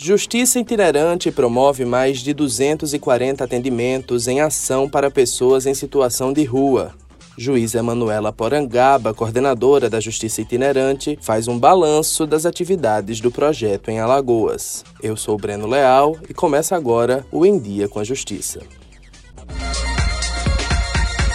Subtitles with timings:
[0.00, 6.94] Justiça Itinerante promove mais de 240 atendimentos em ação para pessoas em situação de rua.
[7.36, 13.98] Juíza Emanuela Porangaba, coordenadora da Justiça Itinerante, faz um balanço das atividades do projeto em
[13.98, 14.84] Alagoas.
[15.02, 18.60] Eu sou Breno Leal e começa agora o Em Dia com a Justiça.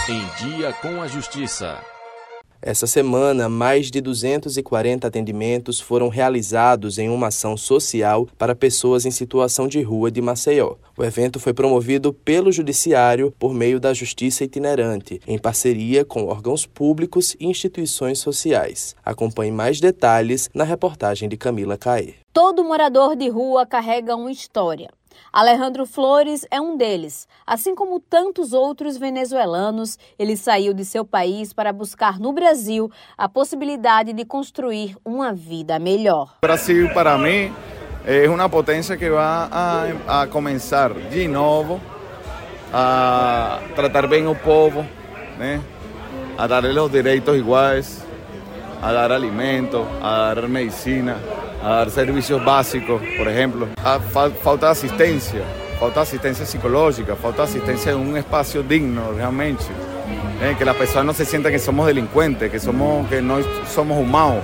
[0.08, 1.93] Em Dia com a Justiça.
[2.66, 9.10] Essa semana, mais de 240 atendimentos foram realizados em uma ação social para pessoas em
[9.10, 10.76] situação de rua de Maceió.
[10.96, 16.64] O evento foi promovido pelo Judiciário por meio da Justiça Itinerante, em parceria com órgãos
[16.64, 18.96] públicos e instituições sociais.
[19.04, 22.14] Acompanhe mais detalhes na reportagem de Camila Caê.
[22.32, 24.88] Todo morador de rua carrega uma história.
[25.32, 27.26] Alejandro Flores é um deles.
[27.46, 33.28] Assim como tantos outros venezuelanos, ele saiu de seu país para buscar no Brasil a
[33.28, 36.36] possibilidade de construir uma vida melhor.
[36.40, 37.52] Brasil, para mim,
[38.06, 39.18] é uma potência que vai
[39.50, 41.80] a, a começar de novo
[42.72, 44.84] a tratar bem o povo,
[45.38, 45.62] né?
[46.36, 48.04] a dar os direitos iguais,
[48.84, 51.16] a dar alimento, a dar medicina
[51.64, 53.68] a dar servicios básicos, por ejemplo.
[53.82, 55.42] A falta de asistencia,
[55.80, 59.64] falta asistencia psicológica, falta asistencia en un espacio digno realmente.
[60.42, 63.98] Eh, que las personas no se sientan que somos delincuentes, que, somos, que no somos
[63.98, 64.42] humanos.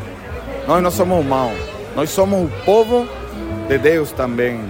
[0.67, 1.59] No, no somos humanos.
[1.95, 3.07] Nós somos un povo
[3.69, 4.61] de Deus também.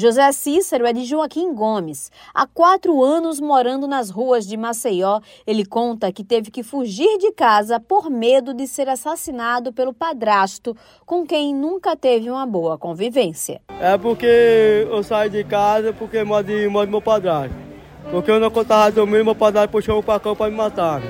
[0.00, 2.10] José Cícero é de Joaquim Gomes.
[2.34, 7.30] Há quatro anos morando nas ruas de Maceió, ele conta que teve que fugir de
[7.32, 13.60] casa por medo de ser assassinado pelo padrasto, com quem nunca teve uma boa convivência.
[13.78, 17.54] É porque eu saí de casa porque moro de, moro de meu padrasto.
[18.10, 21.02] Porque eu não contava dormindo, meu padrasto puxou o pacão para me matar.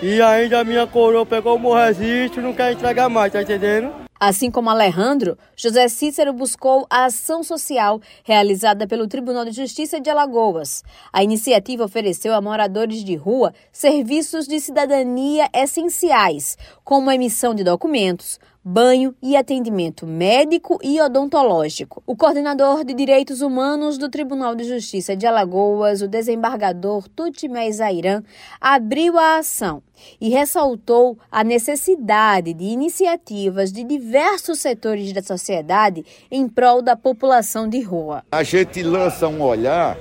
[0.00, 3.42] E ainda a minha coroa pegou o meu registro e não quer entregar mais, tá
[3.42, 4.03] entendendo?
[4.18, 10.08] Assim como Alejandro, José Cícero buscou a ação social realizada pelo Tribunal de Justiça de
[10.08, 10.84] Alagoas.
[11.12, 17.64] A iniciativa ofereceu a moradores de rua serviços de cidadania essenciais, como a emissão de
[17.64, 22.02] documentos, banho e atendimento médico e odontológico.
[22.06, 28.22] O coordenador de Direitos Humanos do Tribunal de Justiça de Alagoas, o desembargador Tutimé Zairan,
[28.58, 29.82] abriu a ação
[30.18, 37.68] e ressaltou a necessidade de iniciativas de diversos setores da sociedade em prol da população
[37.68, 38.24] de rua.
[38.32, 39.94] A gente lança um olhar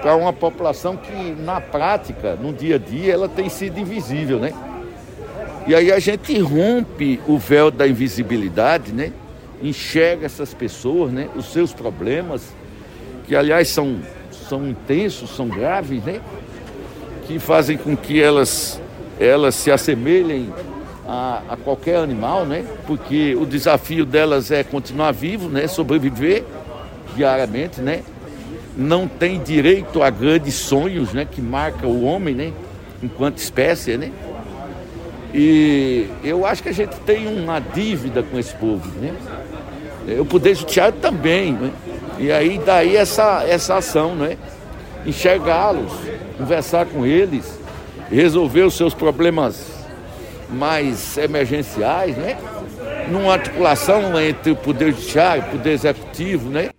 [0.00, 4.69] para uma população que, na prática, no dia a dia, ela tem sido invisível, né?
[5.70, 9.12] E aí a gente rompe o véu da invisibilidade, né?
[9.62, 11.28] Enxerga essas pessoas, né?
[11.36, 12.42] Os seus problemas,
[13.24, 14.00] que aliás são,
[14.48, 16.20] são intensos, são graves, né?
[17.24, 18.82] Que fazem com que elas,
[19.16, 20.52] elas se assemelhem
[21.06, 22.64] a, a qualquer animal, né?
[22.84, 25.68] Porque o desafio delas é continuar vivo, né?
[25.68, 26.42] Sobreviver
[27.14, 28.02] diariamente, né?
[28.76, 31.24] Não tem direito a grandes sonhos, né?
[31.30, 32.52] Que marca o homem, né?
[33.00, 34.10] Enquanto espécie, né?
[35.32, 39.14] E eu acho que a gente tem uma dívida com esse povo, né?
[40.18, 41.70] O Poder Judiciário também, né?
[42.18, 44.36] E aí daí essa, essa ação, né?
[45.06, 45.92] Enxergá-los,
[46.36, 47.58] conversar com eles,
[48.10, 49.86] resolver os seus problemas
[50.48, 52.36] mais emergenciais, né?
[53.08, 56.70] Numa articulação entre o Poder Judiciário, o Poder Executivo, né?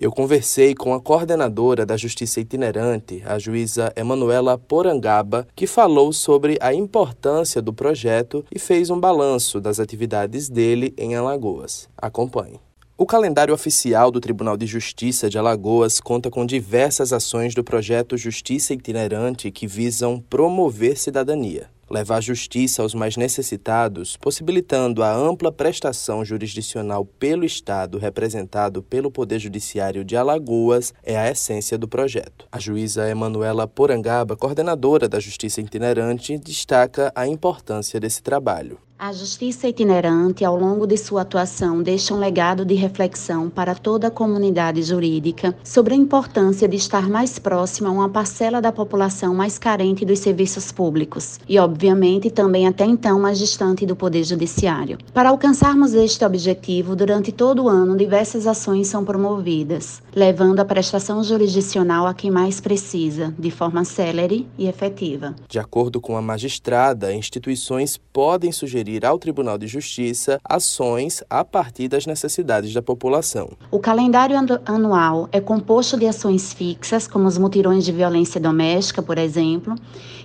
[0.00, 6.56] Eu conversei com a coordenadora da Justiça Itinerante, a juíza Emanuela Porangaba, que falou sobre
[6.60, 11.88] a importância do projeto e fez um balanço das atividades dele em Alagoas.
[11.96, 12.60] Acompanhe.
[12.96, 18.16] O calendário oficial do Tribunal de Justiça de Alagoas conta com diversas ações do projeto
[18.16, 26.24] Justiça Itinerante que visam promover cidadania levar justiça aos mais necessitados, possibilitando a ampla prestação
[26.24, 32.46] jurisdicional pelo Estado representado pelo Poder Judiciário de Alagoas, é a essência do projeto.
[32.50, 38.78] A juíza Emanuela Porangaba, coordenadora da Justiça Itinerante, destaca a importância desse trabalho.
[39.00, 44.08] A justiça itinerante, ao longo de sua atuação, deixa um legado de reflexão para toda
[44.08, 49.32] a comunidade jurídica sobre a importância de estar mais próxima a uma parcela da população
[49.36, 54.98] mais carente dos serviços públicos e, obviamente, também até então mais distante do Poder Judiciário.
[55.14, 61.22] Para alcançarmos este objetivo, durante todo o ano, diversas ações são promovidas, levando a prestação
[61.22, 65.36] jurisdicional a quem mais precisa, de forma célere e efetiva.
[65.48, 71.44] De acordo com a magistrada, instituições podem sugerir sugerir ao Tribunal de Justiça ações a
[71.44, 73.50] partir das necessidades da população.
[73.70, 79.18] O calendário anual é composto de ações fixas, como os mutirões de violência doméstica, por
[79.18, 79.74] exemplo,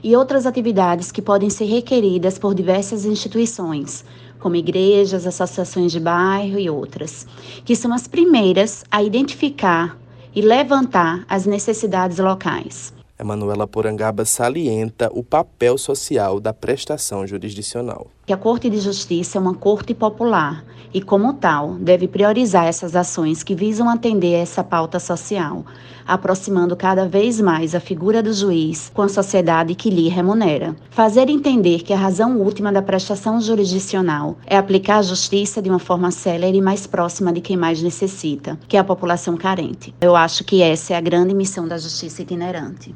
[0.01, 4.06] e outras atividades que podem ser requeridas por diversas instituições,
[4.39, 7.27] como igrejas, associações de bairro e outras,
[7.65, 9.98] que são as primeiras a identificar
[10.33, 12.94] e levantar as necessidades locais.
[13.24, 18.08] Emanuela Porangaba salienta o papel social da prestação jurisdicional.
[18.25, 22.96] Que a Corte de Justiça é uma corte popular e, como tal, deve priorizar essas
[22.96, 25.66] ações que visam atender essa pauta social,
[26.06, 30.75] aproximando cada vez mais a figura do juiz com a sociedade que lhe remunera.
[30.92, 35.80] Fazer entender que a razão última da prestação jurisdicional é aplicar a justiça de uma
[35.80, 39.96] forma célere e mais próxima de quem mais necessita, que é a população carente.
[40.02, 42.94] Eu acho que essa é a grande missão da justiça itinerante.